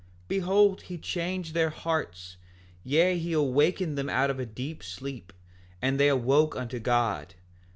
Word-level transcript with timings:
5:7 0.23 0.27
Behold, 0.29 0.81
he 0.81 0.97
changed 0.97 1.53
their 1.53 1.69
hearts; 1.69 2.37
yea, 2.83 3.19
he 3.19 3.33
awakened 3.33 3.95
them 3.99 4.09
out 4.09 4.31
of 4.31 4.39
a 4.39 4.47
deep 4.47 4.81
sleep, 4.81 5.31
and 5.79 5.99
they 5.99 6.07
awoke 6.07 6.55
unto 6.55 6.79
God. 6.79 7.35